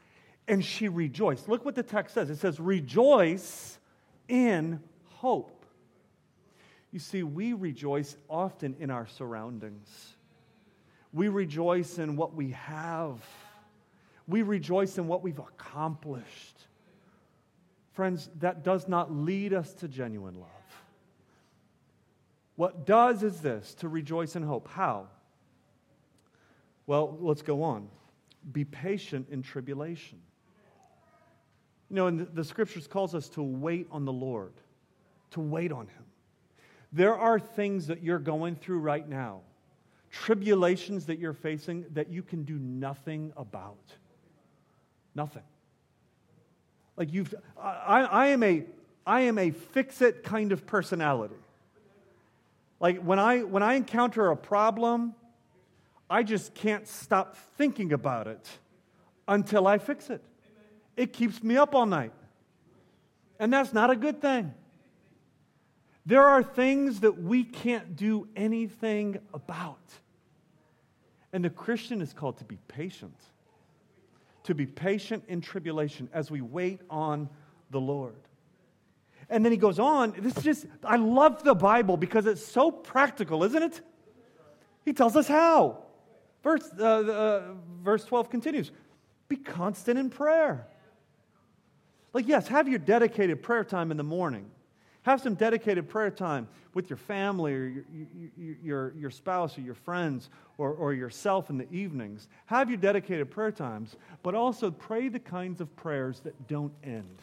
[0.51, 1.47] and she rejoiced.
[1.47, 3.79] Look what the text says it says, Rejoice
[4.27, 4.81] in
[5.21, 5.65] hope.
[6.91, 10.15] You see, we rejoice often in our surroundings,
[11.13, 13.23] we rejoice in what we have,
[14.27, 16.57] we rejoice in what we've accomplished.
[17.93, 20.49] Friends, that does not lead us to genuine love.
[22.55, 24.67] What does is this to rejoice in hope.
[24.67, 25.07] How?
[26.87, 27.89] Well, let's go on.
[28.51, 30.19] Be patient in tribulation.
[31.89, 34.53] You know, and the, scriptures calls us to wait on the Lord,
[35.31, 36.05] to wait on Him.
[36.91, 39.41] There are things that you're going through right now,
[40.09, 43.77] tribulations that you're facing that you can do nothing about.
[45.15, 45.43] Nothing.
[46.97, 48.63] Like you've, I, I am a,
[49.05, 51.35] I am a fix-it kind of personality.
[52.79, 55.13] Like when I when I encounter a problem,
[56.09, 58.47] I just can't stop thinking about it
[59.27, 60.23] until I fix it
[61.01, 62.11] it keeps me up all night.
[63.39, 64.53] And that's not a good thing.
[66.05, 69.77] There are things that we can't do anything about.
[71.33, 73.15] And the Christian is called to be patient,
[74.43, 77.29] to be patient in tribulation as we wait on
[77.69, 78.15] the Lord.
[79.29, 80.13] And then he goes on.
[80.17, 83.81] This is just, I love the Bible because it's so practical, isn't it?
[84.83, 85.83] He tells us how.
[86.43, 87.43] Verse, uh, uh,
[87.81, 88.71] verse 12 continues
[89.29, 90.67] Be constant in prayer.
[92.13, 94.49] Like, yes, have your dedicated prayer time in the morning.
[95.03, 97.83] Have some dedicated prayer time with your family or your,
[98.63, 102.27] your, your, spouse or your friends or, or yourself in the evenings.
[102.45, 107.17] Have your dedicated prayer times, but also pray the kinds of prayers that don't end.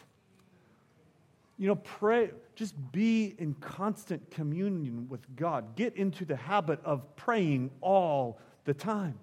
[1.57, 5.77] You know, pray, just be in constant communion with God.
[5.77, 9.19] Get into the habit of praying all the time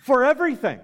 [0.00, 0.80] for everything.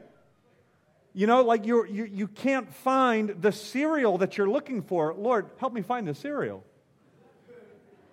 [1.16, 5.14] You know, like you're, you, you can't find the cereal that you're looking for.
[5.14, 6.64] Lord, help me find the cereal.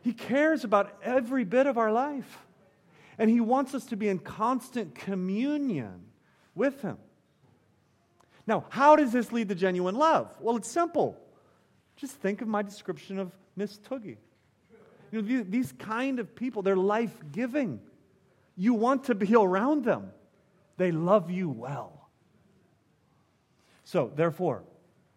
[0.04, 2.38] He cares about every bit of our life.
[3.18, 6.06] And He wants us to be in constant communion
[6.54, 6.98] with Him.
[8.46, 10.36] Now, how does this lead to genuine love?
[10.40, 11.20] Well, it's simple.
[11.96, 14.18] Just think of my description of Miss Toogie.
[15.12, 17.82] You know, these kind of people, they're life giving.
[18.56, 20.12] You want to be around them,
[20.78, 22.01] they love you well.
[23.92, 24.64] So, therefore,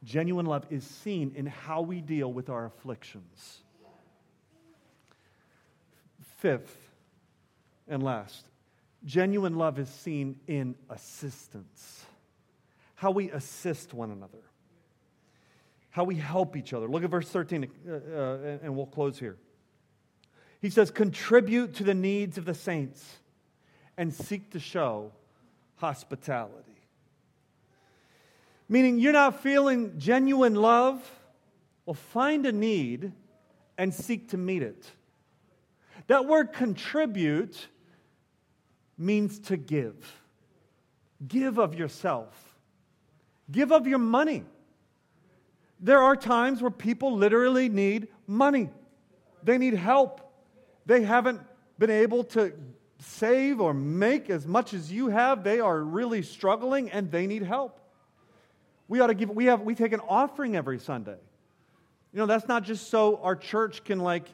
[0.02, 3.60] genuine love is seen in how we deal with our afflictions.
[6.38, 6.90] Fifth
[7.86, 8.46] and last,
[9.04, 12.04] genuine love is seen in assistance.
[12.96, 14.42] How we assist one another,
[15.90, 16.88] how we help each other.
[16.88, 19.36] Look at verse 13, uh, uh, and we'll close here.
[20.60, 23.18] He says, Contribute to the needs of the saints
[23.96, 25.12] and seek to show
[25.76, 26.73] hospitality.
[28.68, 31.02] Meaning you're not feeling genuine love?
[31.86, 33.12] Well, find a need
[33.76, 34.90] and seek to meet it.
[36.06, 37.68] That word contribute
[38.96, 40.20] means to give.
[41.26, 42.58] Give of yourself,
[43.50, 44.44] give of your money.
[45.80, 48.70] There are times where people literally need money,
[49.42, 50.20] they need help.
[50.86, 51.40] They haven't
[51.78, 52.52] been able to
[52.98, 55.42] save or make as much as you have.
[55.42, 57.80] They are really struggling and they need help.
[58.94, 61.16] We ought to give, we have, we take an offering every Sunday.
[62.12, 64.28] You know, that's not just so our church can like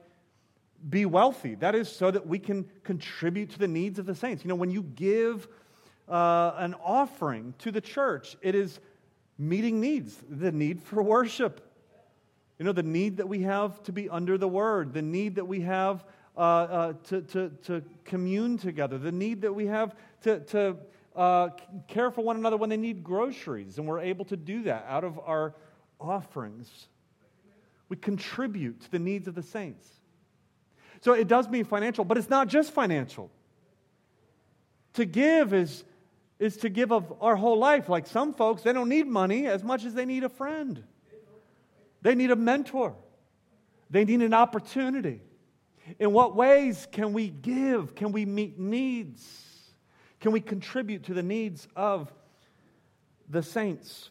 [0.86, 1.54] be wealthy.
[1.54, 4.44] That is so that we can contribute to the needs of the saints.
[4.44, 5.48] You know, when you give
[6.10, 8.36] uh, an offering to the church.
[8.42, 8.80] It is
[9.38, 11.66] meeting needs, the need for worship.
[12.58, 15.46] You know, the need that we have to be under the word, the need that
[15.46, 16.04] we have
[16.36, 19.94] uh, uh, to, to, to commune together, the need that we have
[20.24, 20.76] to, to
[21.16, 21.50] uh,
[21.88, 25.04] care for one another when they need groceries, and we're able to do that out
[25.04, 25.54] of our
[26.00, 26.88] offerings.
[27.88, 29.86] We contribute to the needs of the saints.
[31.00, 33.30] So it does mean financial, but it's not just financial.
[34.94, 35.84] To give is,
[36.38, 37.88] is to give of our whole life.
[37.88, 40.82] Like some folks, they don't need money as much as they need a friend,
[42.02, 42.94] they need a mentor,
[43.88, 45.22] they need an opportunity.
[45.98, 47.96] In what ways can we give?
[47.96, 49.49] Can we meet needs?
[50.20, 52.12] Can we contribute to the needs of
[53.28, 54.10] the saints?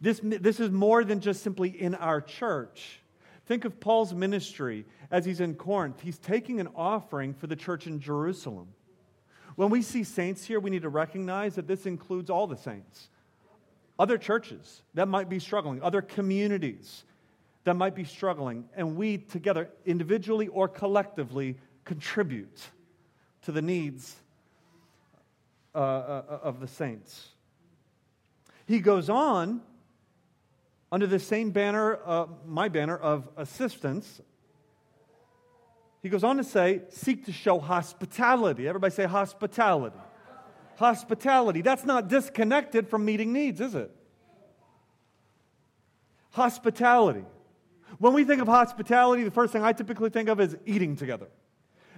[0.00, 3.00] This, this is more than just simply in our church.
[3.46, 6.00] Think of Paul's ministry as he's in Corinth.
[6.00, 8.68] He's taking an offering for the church in Jerusalem.
[9.56, 13.08] When we see saints here, we need to recognize that this includes all the saints.
[13.98, 17.04] Other churches that might be struggling, other communities
[17.64, 22.58] that might be struggling, and we together, individually or collectively, contribute
[23.42, 24.16] to the needs
[25.74, 27.28] uh, uh, of the saints.
[28.66, 29.60] He goes on
[30.92, 34.20] under the same banner, uh, my banner of assistance.
[36.02, 38.66] He goes on to say, seek to show hospitality.
[38.66, 39.98] Everybody say hospitality.
[40.76, 41.62] Hospitality.
[41.62, 43.94] That's not disconnected from meeting needs, is it?
[46.30, 47.24] Hospitality.
[47.98, 51.28] When we think of hospitality, the first thing I typically think of is eating together.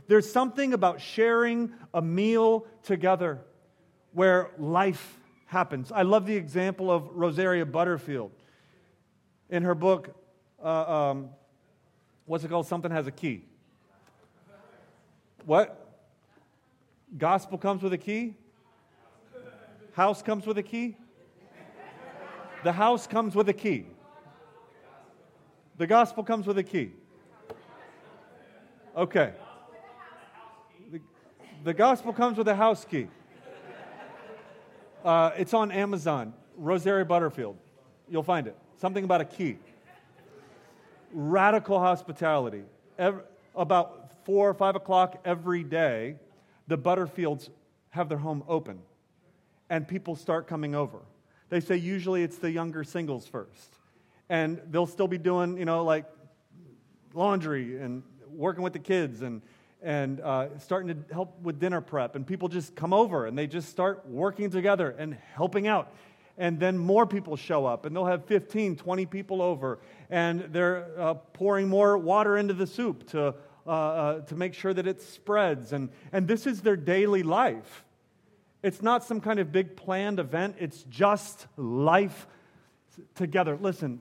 [0.08, 3.42] There's something about sharing a meal together
[4.12, 5.92] where life happens.
[5.92, 8.32] I love the example of Rosaria Butterfield
[9.52, 10.16] in her book,
[10.64, 11.28] uh, um,
[12.24, 12.66] what's it called?
[12.66, 13.44] Something has a key.
[15.44, 15.78] What?
[17.18, 18.34] Gospel comes with a key?
[19.92, 20.96] House comes with a key?
[22.64, 23.86] The house comes with a key.
[25.76, 26.92] The gospel comes with a key.
[28.96, 29.32] Okay.
[30.90, 31.00] The,
[31.64, 33.08] the gospel comes with a house key.
[35.04, 36.32] Uh, it's on Amazon.
[36.56, 37.56] Rosaria Butterfield.
[38.08, 38.56] You'll find it.
[38.76, 39.58] Something about a key.
[41.12, 42.62] Radical hospitality.
[42.98, 43.22] Every,
[43.54, 46.16] about four or five o'clock every day,
[46.68, 47.48] the Butterfields
[47.90, 48.78] have their home open
[49.68, 50.98] and people start coming over.
[51.48, 53.78] They say usually it's the younger singles first.
[54.28, 56.06] And they'll still be doing, you know, like
[57.12, 59.42] laundry and working with the kids and,
[59.82, 62.16] and uh, starting to help with dinner prep.
[62.16, 65.92] And people just come over and they just start working together and helping out.
[66.38, 70.88] And then more people show up and they'll have 15 20 people over and they're
[70.98, 73.34] uh, pouring more water into the soup to,
[73.66, 75.72] uh, uh, to make sure that it spreads.
[75.72, 77.84] And, and this is their daily life.
[78.62, 80.56] It's not some kind of big planned event.
[80.58, 82.26] It's just life
[83.14, 83.58] together.
[83.60, 84.00] Listen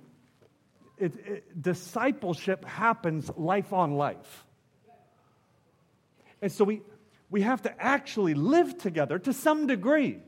[1.01, 4.45] it, it, discipleship happens life on life
[6.41, 6.81] and so we,
[7.29, 10.19] we have to actually live together to some degree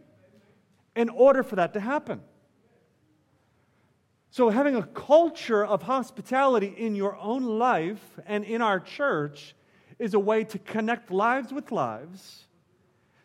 [0.95, 2.22] in order for that to happen.
[4.30, 9.55] So, having a culture of hospitality in your own life and in our church
[9.99, 12.47] is a way to connect lives with lives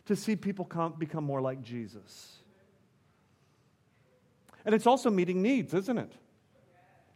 [0.05, 2.37] to see people come, become more like Jesus.
[4.67, 6.13] And it's also meeting needs, isn't it?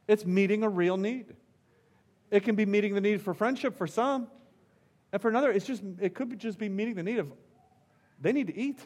[0.09, 1.35] It's meeting a real need.
[2.31, 4.29] It can be meeting the need for friendship for some,
[5.13, 7.31] and for another, it's just it could just be meeting the need of
[8.21, 8.79] they need to eat.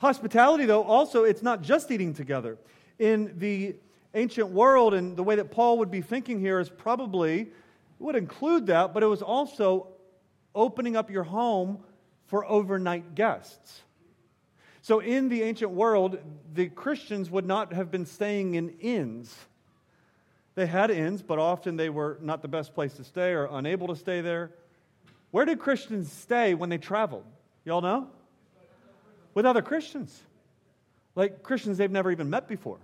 [0.00, 2.58] Hospitality, though, also, it's not just eating together.
[2.98, 3.76] In the
[4.14, 7.48] ancient world, and the way that Paul would be thinking here is probably
[7.98, 9.88] would include that, but it was also
[10.54, 11.80] opening up your home
[12.26, 13.82] for overnight guests.
[14.82, 16.18] So, in the ancient world,
[16.54, 19.34] the Christians would not have been staying in inns.
[20.58, 23.86] They had inns, but often they were not the best place to stay or unable
[23.86, 24.50] to stay there.
[25.30, 27.22] Where did Christians stay when they traveled?
[27.64, 28.08] Y'all know?
[29.34, 30.20] with other Christians,
[31.14, 32.80] like Christians they've never even met before.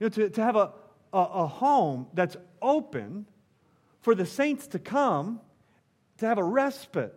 [0.00, 0.72] You know, to, to have a,
[1.12, 3.26] a, a home that's open
[4.00, 5.38] for the saints to come,
[6.16, 7.14] to have a respite,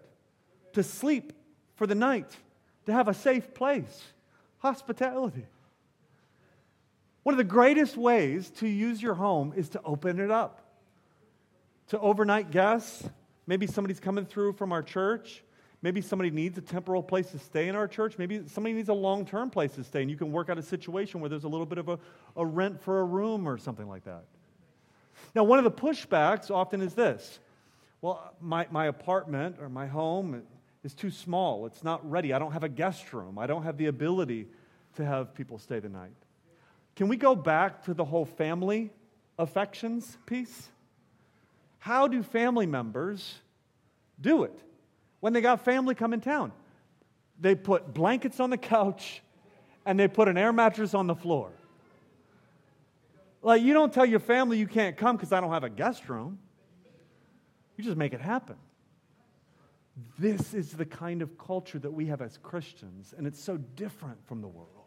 [0.74, 1.32] to sleep
[1.76, 2.30] for the night,
[2.86, 4.04] to have a safe place,
[4.58, 5.46] hospitality.
[7.24, 10.62] One of the greatest ways to use your home is to open it up
[11.92, 13.04] to overnight guests.
[13.48, 15.44] Maybe somebody's coming through from our church.
[15.82, 18.18] Maybe somebody needs a temporal place to stay in our church.
[18.18, 20.64] Maybe somebody needs a long term place to stay, and you can work out a
[20.64, 22.00] situation where there's a little bit of a,
[22.38, 24.24] a rent for a room or something like that.
[25.36, 27.40] Now, one of the pushbacks often is this
[28.00, 30.44] Well, my, my apartment or my home
[30.86, 31.66] is too small.
[31.66, 32.32] It's not ready.
[32.32, 33.38] I don't have a guest room.
[33.38, 34.48] I don't have the ability
[34.96, 36.12] to have people stay the night.
[36.96, 38.92] Can we go back to the whole family
[39.38, 40.70] affections piece?
[41.80, 43.40] How do family members
[44.20, 44.60] do it
[45.20, 46.52] when they got family come in town?
[47.40, 49.22] They put blankets on the couch
[49.86, 51.52] and they put an air mattress on the floor.
[53.42, 56.08] Like, you don't tell your family you can't come because I don't have a guest
[56.08, 56.38] room.
[57.78, 58.58] You just make it happen.
[60.20, 64.26] This is the kind of culture that we have as Christians, and it's so different
[64.28, 64.81] from the world.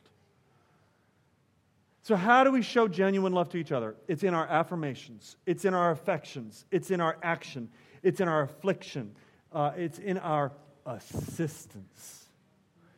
[2.05, 3.97] So, how do we show genuine love to each other?
[4.09, 7.71] It's in our affirmations, it's in our affections, it's in our action,
[8.03, 9.17] it's in our affliction,
[9.55, 10.53] uh, it's in our
[10.85, 12.27] assistance.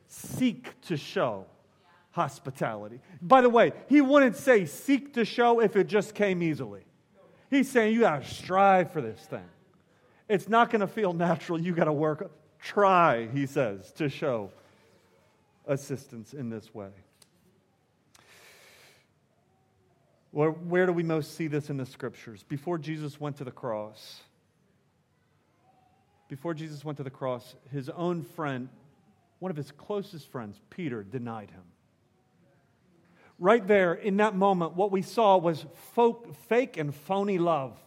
[0.08, 1.46] Seek to show
[2.10, 2.98] hospitality.
[3.22, 6.82] By the way, he wouldn't say seek to show if it just came easily.
[7.48, 9.48] He's saying you got to strive for this thing.
[10.28, 11.60] It's not going to feel natural.
[11.60, 12.28] You got to work.
[12.58, 14.50] Try, he says, to show
[15.68, 16.88] assistance in this way.
[20.30, 22.42] Where, where do we most see this in the scriptures?
[22.42, 24.20] Before Jesus went to the cross,
[26.28, 28.68] before Jesus went to the cross, his own friend,
[29.38, 31.62] one of his closest friends, Peter, denied him.
[33.38, 37.78] Right there in that moment, what we saw was folk, fake and phony love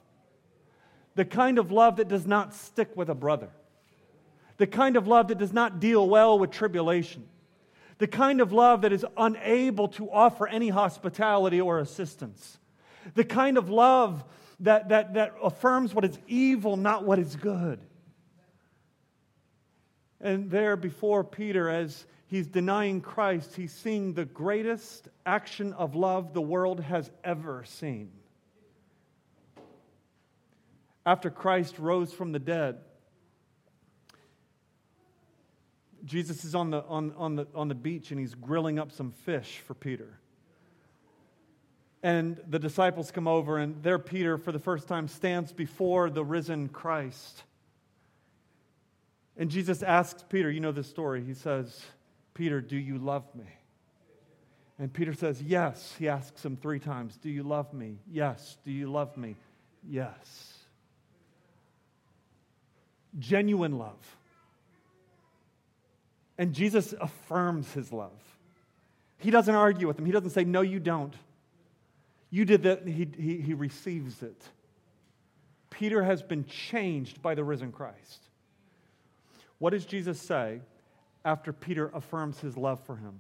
[1.16, 3.50] the kind of love that does not stick with a brother,
[4.56, 7.28] the kind of love that does not deal well with tribulation,
[8.00, 12.58] the kind of love that is unable to offer any hospitality or assistance,
[13.14, 14.24] the kind of love
[14.62, 17.80] that, that, that affirms what is evil, not what is good.
[20.20, 26.34] And there before Peter, as he's denying Christ, he's seeing the greatest action of love
[26.34, 28.12] the world has ever seen
[31.10, 32.78] after Christ rose from the dead,
[36.06, 39.12] Jesus is on the, on, on, the, on the beach and he's grilling up some
[39.12, 40.20] fish for Peter.
[42.02, 46.24] And the disciples come over, and there Peter, for the first time, stands before the
[46.24, 47.44] risen Christ.
[49.36, 51.22] And Jesus asks Peter, you know this story.
[51.26, 51.84] He says,
[52.34, 53.44] Peter, do you love me?
[54.78, 55.94] And Peter says, Yes.
[56.00, 57.98] He asks him three times, Do you love me?
[58.10, 58.56] Yes.
[58.64, 59.36] Do you love me?
[59.86, 60.60] Yes
[63.18, 64.18] genuine love.
[66.40, 68.18] And Jesus affirms his love.
[69.18, 70.06] He doesn't argue with him.
[70.06, 71.14] He doesn't say, No, you don't.
[72.32, 72.88] You did that.
[72.88, 74.42] He, he, he receives it.
[75.70, 78.24] Peter has been changed by the risen Christ.
[79.58, 80.62] What does Jesus say
[81.26, 83.20] after Peter affirms his love for him?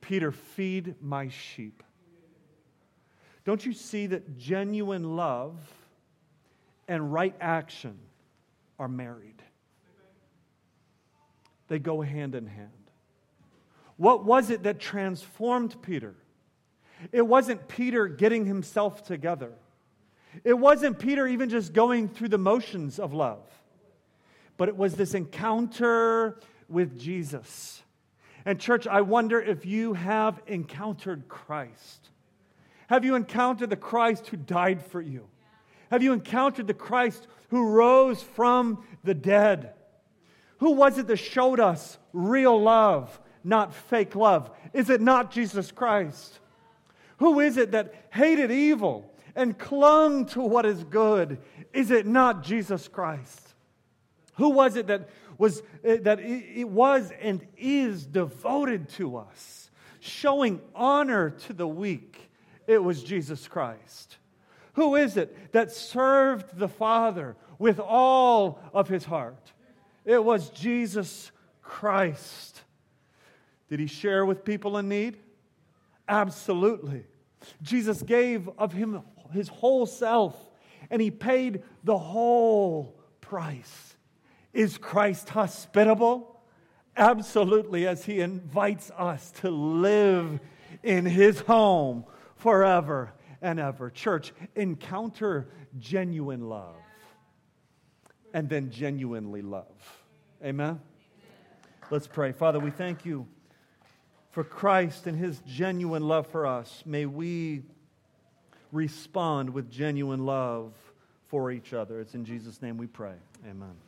[0.00, 1.82] Peter, feed my sheep.
[3.44, 5.56] Don't you see that genuine love
[6.88, 7.98] and right action
[8.78, 9.42] are married.
[11.68, 12.70] They go hand in hand.
[13.96, 16.14] What was it that transformed Peter?
[17.12, 19.52] It wasn't Peter getting himself together.
[20.44, 23.42] It wasn't Peter even just going through the motions of love,
[24.56, 26.38] but it was this encounter
[26.68, 27.82] with Jesus.
[28.44, 32.08] And, church, I wonder if you have encountered Christ.
[32.88, 35.28] Have you encountered the Christ who died for you?
[35.90, 39.72] Have you encountered the Christ who rose from the dead?
[40.58, 44.50] Who was it that showed us real love, not fake love?
[44.72, 46.38] Is it not Jesus Christ?
[47.18, 51.38] Who is it that hated evil and clung to what is good?
[51.72, 53.54] Is it not Jesus Christ?
[54.34, 60.60] Who was it that was eh, that it was and is devoted to us, showing
[60.74, 62.30] honor to the weak?
[62.66, 64.16] It was Jesus Christ.
[64.74, 69.52] Who is it that served the Father with all of his heart?
[70.08, 71.30] It was Jesus
[71.60, 72.62] Christ.
[73.68, 75.18] Did he share with people in need?
[76.08, 77.04] Absolutely.
[77.60, 79.02] Jesus gave of him
[79.34, 80.34] his whole self
[80.88, 83.98] and he paid the whole price.
[84.54, 86.40] Is Christ hospitable?
[86.96, 90.40] Absolutely, as he invites us to live
[90.82, 92.06] in his home
[92.36, 93.90] forever and ever.
[93.90, 96.76] Church, encounter genuine love
[98.32, 99.97] and then genuinely love.
[100.44, 100.80] Amen?
[101.90, 102.32] Let's pray.
[102.32, 103.26] Father, we thank you
[104.30, 106.82] for Christ and his genuine love for us.
[106.86, 107.62] May we
[108.72, 110.72] respond with genuine love
[111.28, 112.00] for each other.
[112.00, 113.14] It's in Jesus' name we pray.
[113.48, 113.87] Amen.